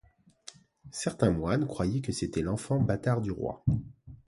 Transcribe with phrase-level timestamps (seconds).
[0.89, 3.63] Certains moines croyaient que c'était l'enfant bâtard du roi.